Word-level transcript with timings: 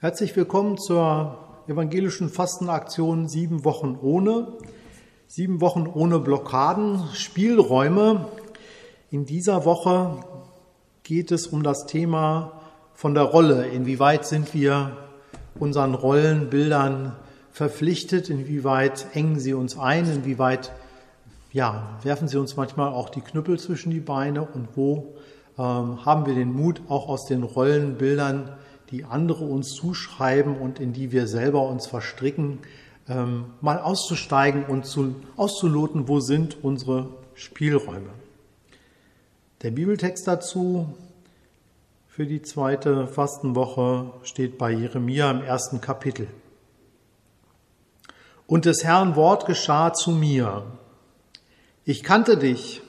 Herzlich 0.00 0.36
willkommen 0.36 0.78
zur 0.78 1.38
evangelischen 1.66 2.28
Fastenaktion 2.28 3.26
Sieben 3.26 3.64
Wochen 3.64 3.98
ohne. 4.00 4.52
Sieben 5.26 5.60
Wochen 5.60 5.88
ohne 5.92 6.20
Blockaden, 6.20 7.02
Spielräume. 7.14 8.28
In 9.10 9.24
dieser 9.26 9.64
Woche 9.64 10.22
geht 11.02 11.32
es 11.32 11.48
um 11.48 11.64
das 11.64 11.86
Thema 11.86 12.60
von 12.94 13.12
der 13.12 13.24
Rolle. 13.24 13.66
Inwieweit 13.66 14.24
sind 14.24 14.54
wir 14.54 14.96
unseren 15.58 15.94
Rollenbildern 15.94 17.16
verpflichtet? 17.50 18.30
Inwieweit 18.30 19.04
engen 19.14 19.40
sie 19.40 19.52
uns 19.52 19.76
ein? 19.76 20.08
Inwieweit 20.08 20.70
ja, 21.50 21.98
werfen 22.04 22.28
sie 22.28 22.38
uns 22.38 22.56
manchmal 22.56 22.92
auch 22.92 23.08
die 23.08 23.20
Knüppel 23.20 23.58
zwischen 23.58 23.90
die 23.90 23.98
Beine? 23.98 24.42
Und 24.42 24.68
wo 24.76 25.16
ähm, 25.58 26.06
haben 26.06 26.24
wir 26.24 26.36
den 26.36 26.52
Mut, 26.52 26.82
auch 26.88 27.08
aus 27.08 27.26
den 27.26 27.42
Rollenbildern 27.42 28.52
die 28.90 29.04
andere 29.04 29.44
uns 29.44 29.74
zuschreiben 29.74 30.56
und 30.56 30.80
in 30.80 30.92
die 30.92 31.12
wir 31.12 31.26
selber 31.26 31.68
uns 31.68 31.86
verstricken, 31.86 32.58
ähm, 33.08 33.46
mal 33.60 33.78
auszusteigen 33.78 34.64
und 34.64 34.86
zu, 34.86 35.14
auszuloten, 35.36 36.08
wo 36.08 36.20
sind 36.20 36.56
unsere 36.62 37.08
Spielräume. 37.34 38.10
Der 39.62 39.70
Bibeltext 39.70 40.26
dazu 40.26 40.94
für 42.06 42.26
die 42.26 42.42
zweite 42.42 43.06
Fastenwoche 43.06 44.12
steht 44.22 44.58
bei 44.58 44.72
Jeremia 44.72 45.30
im 45.30 45.42
ersten 45.42 45.80
Kapitel. 45.80 46.28
Und 48.46 48.64
des 48.64 48.82
Herrn 48.82 49.14
Wort 49.14 49.46
geschah 49.46 49.92
zu 49.92 50.10
mir. 50.10 50.64
Ich 51.84 52.02
kannte 52.02 52.36
dich, 52.36 52.82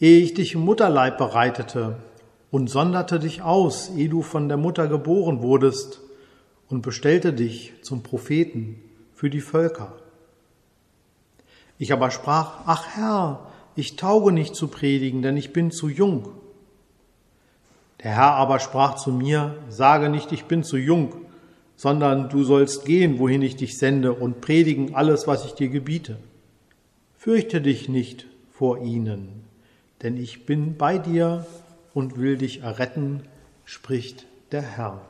ehe 0.00 0.20
ich 0.20 0.34
dich 0.34 0.54
im 0.54 0.60
Mutterleib 0.60 1.16
bereitete 1.16 1.96
und 2.50 2.68
sonderte 2.68 3.18
dich 3.18 3.42
aus, 3.42 3.90
ehe 3.96 4.08
du 4.08 4.22
von 4.22 4.48
der 4.48 4.56
Mutter 4.56 4.88
geboren 4.88 5.42
wurdest, 5.42 6.00
und 6.68 6.82
bestellte 6.82 7.32
dich 7.32 7.72
zum 7.82 8.04
Propheten 8.04 8.80
für 9.12 9.28
die 9.28 9.40
Völker. 9.40 9.92
Ich 11.78 11.92
aber 11.92 12.10
sprach, 12.12 12.60
ach 12.66 12.86
Herr, 12.94 13.50
ich 13.74 13.96
tauge 13.96 14.30
nicht 14.30 14.54
zu 14.54 14.68
predigen, 14.68 15.22
denn 15.22 15.36
ich 15.36 15.52
bin 15.52 15.72
zu 15.72 15.88
jung. 15.88 16.28
Der 18.02 18.12
Herr 18.12 18.34
aber 18.34 18.60
sprach 18.60 18.96
zu 18.96 19.10
mir, 19.10 19.56
sage 19.68 20.08
nicht, 20.08 20.30
ich 20.32 20.44
bin 20.44 20.62
zu 20.62 20.76
jung, 20.76 21.14
sondern 21.76 22.28
du 22.28 22.44
sollst 22.44 22.84
gehen, 22.84 23.18
wohin 23.18 23.42
ich 23.42 23.56
dich 23.56 23.78
sende, 23.78 24.12
und 24.12 24.40
predigen 24.40 24.94
alles, 24.94 25.26
was 25.26 25.44
ich 25.44 25.52
dir 25.52 25.68
gebiete. 25.68 26.18
Fürchte 27.16 27.60
dich 27.60 27.88
nicht 27.88 28.26
vor 28.52 28.78
ihnen, 28.82 29.44
denn 30.02 30.16
ich 30.16 30.46
bin 30.46 30.76
bei 30.76 30.98
dir 30.98 31.46
und 31.94 32.18
will 32.18 32.36
dich 32.36 32.62
erretten, 32.62 33.22
spricht 33.64 34.26
der 34.52 34.62
Herr. 34.62 35.00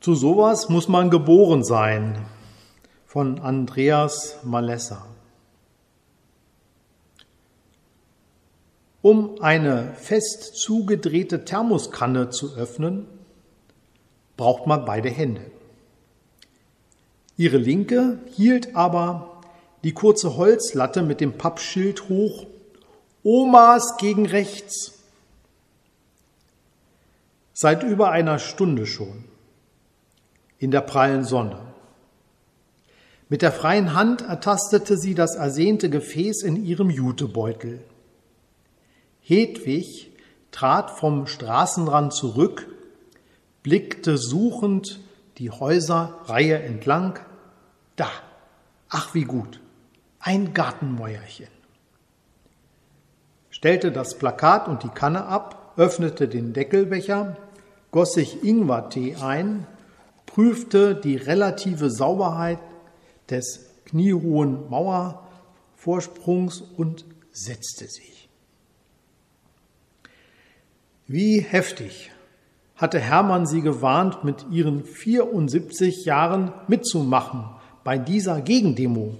Zu 0.00 0.14
sowas 0.14 0.68
muss 0.68 0.88
man 0.88 1.10
geboren 1.10 1.62
sein, 1.62 2.26
von 3.06 3.38
Andreas 3.38 4.38
Malessa. 4.42 5.06
Um 9.00 9.40
eine 9.40 9.94
fest 9.94 10.56
zugedrehte 10.56 11.44
Thermoskanne 11.44 12.30
zu 12.30 12.54
öffnen, 12.54 13.06
braucht 14.36 14.66
man 14.66 14.84
beide 14.84 15.08
Hände. 15.08 15.50
Ihre 17.36 17.58
linke 17.58 18.18
hielt 18.34 18.74
aber 18.74 19.31
die 19.84 19.92
kurze 19.92 20.36
Holzlatte 20.36 21.02
mit 21.02 21.20
dem 21.20 21.36
Pappschild 21.38 22.08
hoch, 22.08 22.46
Omas 23.24 23.96
gegen 23.98 24.26
rechts. 24.26 24.98
Seit 27.52 27.82
über 27.82 28.10
einer 28.10 28.38
Stunde 28.38 28.86
schon, 28.86 29.24
in 30.58 30.70
der 30.70 30.80
prallen 30.80 31.24
Sonne. 31.24 31.60
Mit 33.28 33.42
der 33.42 33.52
freien 33.52 33.94
Hand 33.94 34.22
ertastete 34.22 34.98
sie 34.98 35.14
das 35.14 35.36
ersehnte 35.36 35.88
Gefäß 35.88 36.42
in 36.42 36.64
ihrem 36.64 36.90
Jutebeutel. 36.90 37.80
Hedwig 39.20 40.12
trat 40.50 40.90
vom 40.90 41.26
Straßenrand 41.26 42.12
zurück, 42.12 42.68
blickte 43.62 44.18
suchend 44.18 45.00
die 45.38 45.50
Häuserreihe 45.50 46.62
entlang. 46.62 47.18
Da, 47.96 48.08
ach 48.88 49.14
wie 49.14 49.24
gut 49.24 49.61
ein 50.22 50.54
Gartenmäuerchen. 50.54 51.48
Stellte 53.50 53.92
das 53.92 54.16
Plakat 54.16 54.68
und 54.68 54.84
die 54.84 54.88
Kanne 54.88 55.26
ab, 55.26 55.74
öffnete 55.76 56.28
den 56.28 56.52
Deckelbecher, 56.52 57.36
goss 57.90 58.14
sich 58.14 58.42
Ingwertee 58.44 59.16
ein, 59.16 59.66
prüfte 60.26 60.94
die 60.94 61.16
relative 61.16 61.90
Sauberheit 61.90 62.60
des 63.28 63.66
kniehohen 63.84 64.70
Mauervorsprungs 64.70 66.60
und 66.60 67.04
setzte 67.32 67.86
sich. 67.86 68.28
Wie 71.08 71.40
heftig 71.40 72.12
hatte 72.76 73.00
Hermann 73.00 73.46
sie 73.46 73.60
gewarnt, 73.60 74.24
mit 74.24 74.46
ihren 74.50 74.84
74 74.84 76.04
Jahren 76.04 76.52
mitzumachen 76.68 77.44
bei 77.84 77.98
dieser 77.98 78.40
Gegendemo 78.40 79.18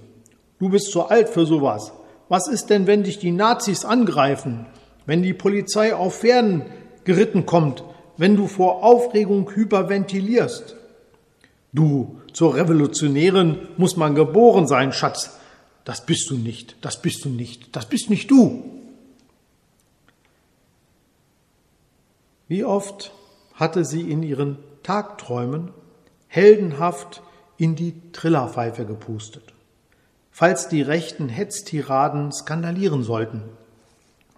Du 0.63 0.69
bist 0.69 0.93
zu 0.93 1.03
alt 1.07 1.27
für 1.27 1.45
sowas. 1.45 1.91
Was 2.29 2.47
ist 2.47 2.67
denn, 2.69 2.87
wenn 2.87 3.03
dich 3.03 3.19
die 3.19 3.33
Nazis 3.33 3.83
angreifen? 3.83 4.65
Wenn 5.05 5.21
die 5.21 5.33
Polizei 5.33 5.93
auf 5.93 6.19
Pferden 6.19 6.63
geritten 7.03 7.45
kommt? 7.45 7.83
Wenn 8.15 8.37
du 8.37 8.47
vor 8.47 8.81
Aufregung 8.81 9.53
hyperventilierst? 9.53 10.77
Du, 11.73 12.21
zur 12.31 12.55
Revolutionärin 12.55 13.57
muss 13.75 13.97
man 13.97 14.15
geboren 14.15 14.65
sein, 14.65 14.93
Schatz. 14.93 15.37
Das 15.83 16.05
bist 16.05 16.29
du 16.29 16.37
nicht, 16.37 16.77
das 16.79 17.01
bist 17.01 17.25
du 17.25 17.29
nicht, 17.29 17.75
das 17.75 17.87
bist 17.87 18.09
nicht 18.09 18.31
du. 18.31 18.63
Wie 22.47 22.63
oft 22.63 23.11
hatte 23.55 23.83
sie 23.83 24.09
in 24.09 24.23
ihren 24.23 24.59
Tagträumen 24.81 25.71
heldenhaft 26.27 27.21
in 27.57 27.75
die 27.75 27.95
Trillerpfeife 28.13 28.85
gepustet 28.85 29.53
falls 30.33 30.67
die 30.67 30.81
rechten 30.81 31.29
Hetztiraden 31.29 32.31
skandalieren 32.31 33.03
sollten. 33.03 33.43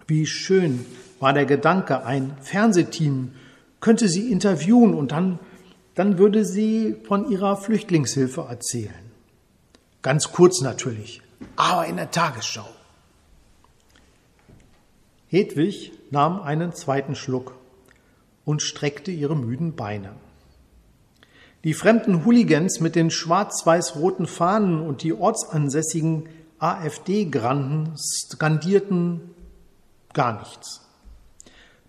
Wie 0.06 0.26
schön 0.26 0.84
war 1.18 1.32
der 1.32 1.46
Gedanke, 1.46 2.04
ein 2.04 2.36
Fernsehteam 2.42 3.32
könnte 3.80 4.08
sie 4.08 4.30
interviewen 4.30 4.94
und 4.94 5.12
dann, 5.12 5.38
dann 5.94 6.18
würde 6.18 6.44
sie 6.44 6.94
von 7.08 7.30
ihrer 7.30 7.56
Flüchtlingshilfe 7.56 8.42
erzählen. 8.42 8.94
Ganz 10.02 10.30
kurz 10.32 10.60
natürlich, 10.60 11.22
aber 11.56 11.86
in 11.86 11.96
der 11.96 12.10
Tagesschau. 12.10 12.68
Hedwig 15.28 15.92
nahm 16.10 16.40
einen 16.40 16.72
zweiten 16.74 17.14
Schluck 17.14 17.56
und 18.44 18.62
streckte 18.62 19.10
ihre 19.10 19.34
müden 19.34 19.74
Beine. 19.74 20.12
Die 21.66 21.74
fremden 21.74 22.24
Hooligans 22.24 22.78
mit 22.78 22.94
den 22.94 23.10
schwarz-weiß-roten 23.10 24.28
Fahnen 24.28 24.80
und 24.80 25.02
die 25.02 25.12
ortsansässigen 25.12 26.28
AfD-Granden 26.60 27.92
skandierten 27.96 29.34
gar 30.12 30.38
nichts, 30.38 30.82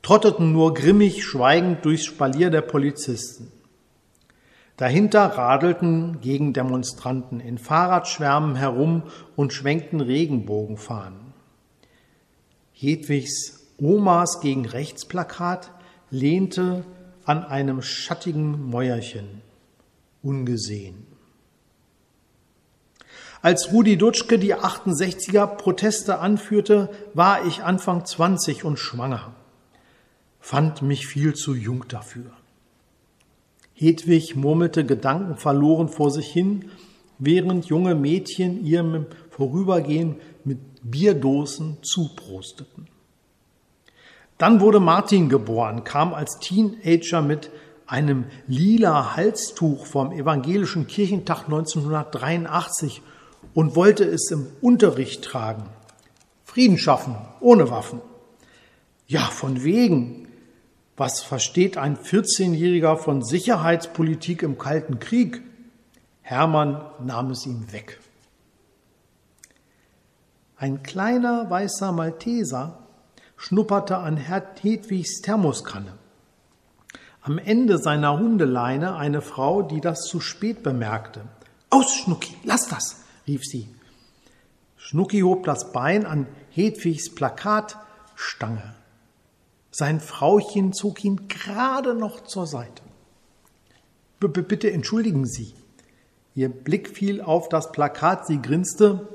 trotteten 0.02 0.52
nur 0.52 0.74
grimmig 0.74 1.24
schweigend 1.24 1.86
durchs 1.86 2.06
Spalier 2.06 2.50
der 2.50 2.64
Polizisten. 2.64 3.52
Dahinter 4.78 5.26
radelten 5.26 6.22
Gegendemonstranten 6.22 7.40
in 7.40 7.60
Fahrradschwärmen 7.60 8.56
herum 8.56 9.04
und 9.36 9.54
schwenkten 9.54 10.02
Regenbogenfahnen. 10.02 11.36
Hedwigs 12.72 13.68
Omas 13.80 14.42
gegen 14.42 14.66
Rechtsplakat 14.66 15.70
lehnte 16.10 16.84
an 17.26 17.44
einem 17.44 17.84
schattigen 17.84 18.72
Mäuerchen 18.72 19.44
ungesehen. 20.28 21.08
Als 23.42 23.72
Rudi 23.72 23.98
Dutschke 23.98 24.38
die 24.38 24.56
68er 24.56 25.48
Proteste 25.48 26.20
anführte, 26.20 26.90
war 27.14 27.46
ich 27.46 27.64
Anfang 27.64 28.06
20 28.06 28.66
und 28.66 28.78
schwanger, 28.78 29.36
fand 30.40 30.82
mich 30.82 31.08
viel 31.08 31.34
zu 31.34 31.56
jung 31.56 31.86
dafür. 31.88 32.32
Hedwig 33.74 34.36
murmelte 34.36 34.86
gedankenverloren 34.86 35.88
vor 35.88 36.12
sich 36.12 36.28
hin, 36.28 36.72
während 37.20 37.66
junge 37.68 37.96
Mädchen 37.96 38.66
ihrem 38.66 39.06
Vorübergehen 39.30 40.16
mit 40.44 40.60
Bierdosen 40.82 41.78
zuprosteten. 41.84 42.88
Dann 44.38 44.62
wurde 44.62 44.80
Martin 44.80 45.30
geboren, 45.30 45.84
kam 45.84 46.14
als 46.14 46.40
Teenager 46.40 47.22
mit 47.22 47.50
einem 47.88 48.26
lila 48.48 49.16
Halstuch 49.16 49.86
vom 49.86 50.12
Evangelischen 50.12 50.88
Kirchentag 50.88 51.46
1983 51.46 53.02
und 53.54 53.76
wollte 53.76 54.04
es 54.04 54.30
im 54.30 54.48
Unterricht 54.62 55.24
tragen. 55.24 55.64
Frieden 56.44 56.78
schaffen, 56.78 57.16
ohne 57.40 57.72
Waffen. 57.72 58.02
Ja, 59.08 59.22
von 59.22 59.64
wegen. 59.64 60.28
Was 60.98 61.22
versteht 61.22 61.78
ein 61.78 61.98
14-Jähriger 61.98 62.98
von 62.98 63.24
Sicherheitspolitik 63.24 64.42
im 64.42 64.58
Kalten 64.58 65.00
Krieg? 65.00 65.42
Hermann 66.22 66.82
nahm 67.04 67.32
es 67.32 67.46
ihm 67.46 67.72
weg. 67.72 68.00
Ein 70.58 70.82
kleiner 70.82 71.50
weißer 71.50 71.92
Malteser 71.92 72.80
schnupperte 73.38 73.98
an 73.98 74.18
Hedwigs 74.18 75.22
Thermoskanne. 75.22 75.94
Am 77.22 77.38
Ende 77.38 77.78
seiner 77.78 78.18
Hundeleine 78.20 78.96
eine 78.96 79.22
Frau, 79.22 79.62
die 79.62 79.82
das 79.82 80.04
zu 80.04 80.20
spät 80.20 80.64
bemerkte. 80.64 81.22
Aus, 81.70 81.94
Schnucki, 81.94 82.36
lass 82.44 82.68
das, 82.68 83.04
rief 83.28 83.44
sie. 83.44 83.68
Schnucki 84.78 85.22
hob 85.22 85.44
das 85.44 85.74
Bein 85.74 86.06
an 86.06 86.28
Hedwigs 86.52 87.14
Plakatstange. 87.14 88.76
Sein 89.72 90.00
Frauchen 90.00 90.74
zog 90.74 91.04
ihn 91.04 91.28
gerade 91.28 91.94
noch 91.94 92.22
zur 92.22 92.48
Seite. 92.48 92.82
B 94.20 94.28
bitte 94.28 94.72
entschuldigen 94.72 95.26
Sie. 95.26 95.54
Ihr 96.34 96.50
Blick 96.50 96.90
fiel 96.90 97.22
auf 97.22 97.50
das 97.50 97.72
Plakat, 97.72 98.26
sie 98.26 98.42
grinste. 98.42 99.08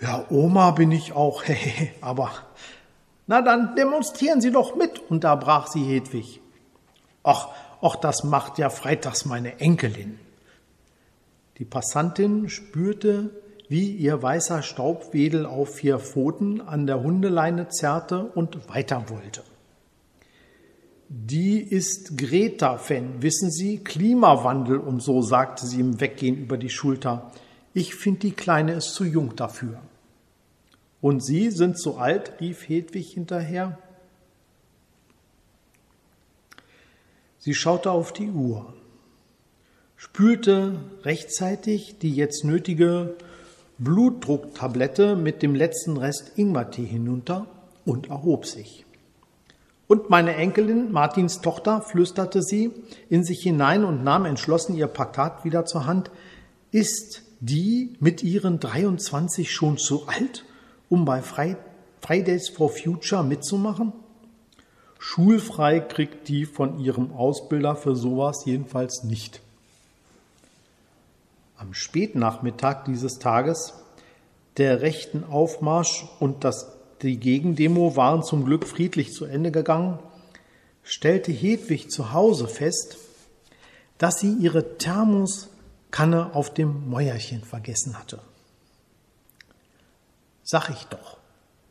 Ja, 0.00 0.26
Oma 0.28 0.72
bin 0.72 0.90
ich 0.90 1.12
auch, 1.12 1.42
aber 2.00 2.30
na 3.26 3.40
dann 3.40 3.74
demonstrieren 3.76 4.40
Sie 4.40 4.50
doch 4.50 4.76
mit, 4.76 5.00
unterbrach 5.08 5.68
sie 5.68 5.84
Hedwig. 5.84 6.40
Ach, 7.24 7.48
ach, 7.80 7.96
das 7.96 8.22
macht 8.22 8.58
ja 8.58 8.70
freitags 8.70 9.24
meine 9.24 9.58
Enkelin. 9.58 10.20
Die 11.58 11.64
Passantin 11.64 12.48
spürte, 12.48 13.30
wie 13.68 13.90
ihr 13.90 14.22
weißer 14.22 14.62
Staubwedel 14.62 15.46
auf 15.46 15.76
vier 15.76 15.98
Pfoten 15.98 16.60
an 16.60 16.86
der 16.86 17.02
Hundeleine 17.02 17.68
zerrte 17.68 18.24
und 18.24 18.68
weiter 18.68 19.08
wollte. 19.08 19.42
Die 21.08 21.60
ist 21.60 22.18
Greta-Fan, 22.18 23.22
wissen 23.22 23.50
Sie, 23.50 23.78
Klimawandel 23.78 24.78
und 24.78 25.00
so, 25.00 25.22
sagte 25.22 25.66
sie 25.66 25.80
im 25.80 26.00
Weggehen 26.00 26.36
über 26.36 26.58
die 26.58 26.70
Schulter. 26.70 27.30
Ich 27.72 27.94
finde, 27.94 28.20
die 28.20 28.32
Kleine 28.32 28.72
ist 28.72 28.94
zu 28.94 29.04
jung 29.04 29.36
dafür. 29.36 29.80
Und 31.00 31.24
Sie 31.24 31.50
sind 31.50 31.78
zu 31.78 31.98
alt, 31.98 32.40
rief 32.40 32.68
Hedwig 32.68 33.12
hinterher. 33.12 33.78
Sie 37.44 37.52
schaute 37.52 37.90
auf 37.90 38.14
die 38.14 38.30
Uhr, 38.30 38.72
spülte 39.96 40.80
rechtzeitig 41.02 41.98
die 41.98 42.14
jetzt 42.14 42.42
nötige 42.42 43.16
Blutdrucktablette 43.76 45.14
mit 45.14 45.42
dem 45.42 45.54
letzten 45.54 45.98
Rest 45.98 46.32
Ingwertee 46.36 46.86
hinunter 46.86 47.44
und 47.84 48.08
erhob 48.08 48.46
sich. 48.46 48.86
Und 49.88 50.08
meine 50.08 50.36
Enkelin, 50.36 50.90
Martins 50.90 51.42
Tochter, 51.42 51.82
flüsterte 51.82 52.40
sie 52.40 52.70
in 53.10 53.24
sich 53.24 53.42
hinein 53.42 53.84
und 53.84 54.02
nahm 54.02 54.24
entschlossen 54.24 54.74
ihr 54.74 54.86
Plakat 54.86 55.44
wieder 55.44 55.66
zur 55.66 55.84
Hand, 55.84 56.10
ist 56.70 57.24
die 57.40 57.94
mit 58.00 58.22
ihren 58.22 58.58
23 58.58 59.52
schon 59.52 59.76
zu 59.76 60.06
alt? 60.06 60.46
um 60.88 61.04
bei 61.04 61.20
Fridays 62.00 62.48
for 62.48 62.70
Future 62.70 63.22
mitzumachen? 63.22 63.92
Schulfrei 65.06 65.80
kriegt 65.80 66.28
die 66.28 66.46
von 66.46 66.80
ihrem 66.80 67.12
Ausbilder 67.12 67.76
für 67.76 67.94
sowas 67.94 68.46
jedenfalls 68.46 69.04
nicht. 69.04 69.42
Am 71.58 71.74
Spätnachmittag 71.74 72.84
dieses 72.86 73.18
Tages, 73.18 73.74
der 74.56 74.80
rechten 74.80 75.22
Aufmarsch 75.22 76.06
und 76.20 76.42
das, 76.42 76.72
die 77.02 77.20
Gegendemo 77.20 77.96
waren 77.96 78.22
zum 78.22 78.46
Glück 78.46 78.66
friedlich 78.66 79.12
zu 79.12 79.26
Ende 79.26 79.52
gegangen, 79.52 79.98
stellte 80.82 81.32
Hedwig 81.32 81.90
zu 81.90 82.14
Hause 82.14 82.48
fest, 82.48 82.96
dass 83.98 84.20
sie 84.20 84.32
ihre 84.32 84.78
Thermoskanne 84.78 86.34
auf 86.34 86.54
dem 86.54 86.88
Mäuerchen 86.88 87.44
vergessen 87.44 87.98
hatte. 87.98 88.20
Sag 90.42 90.70
ich 90.70 90.84
doch, 90.84 91.18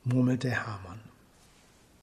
murmelte 0.03 0.51
Hermann. 0.51 1.12